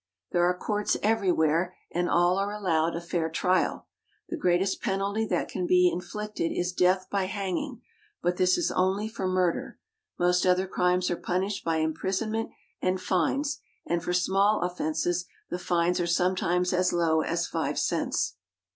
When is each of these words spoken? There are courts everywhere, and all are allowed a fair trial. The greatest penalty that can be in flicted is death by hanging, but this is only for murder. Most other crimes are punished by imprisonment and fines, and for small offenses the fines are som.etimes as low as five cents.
There 0.31 0.45
are 0.45 0.57
courts 0.57 0.97
everywhere, 1.03 1.75
and 1.91 2.09
all 2.09 2.39
are 2.39 2.51
allowed 2.51 2.95
a 2.95 2.99
fair 3.01 3.29
trial. 3.29 3.85
The 4.29 4.35
greatest 4.35 4.81
penalty 4.81 5.27
that 5.27 5.47
can 5.47 5.67
be 5.67 5.91
in 5.91 6.01
flicted 6.01 6.51
is 6.51 6.73
death 6.73 7.07
by 7.11 7.25
hanging, 7.25 7.83
but 8.19 8.37
this 8.37 8.57
is 8.57 8.71
only 8.71 9.07
for 9.07 9.27
murder. 9.27 9.77
Most 10.17 10.43
other 10.47 10.65
crimes 10.65 11.11
are 11.11 11.15
punished 11.15 11.63
by 11.63 11.75
imprisonment 11.77 12.49
and 12.81 12.99
fines, 12.99 13.59
and 13.85 14.03
for 14.03 14.11
small 14.11 14.61
offenses 14.61 15.25
the 15.51 15.59
fines 15.59 15.99
are 15.99 16.07
som.etimes 16.07 16.73
as 16.73 16.91
low 16.91 17.21
as 17.21 17.45
five 17.45 17.77
cents. 17.77 18.37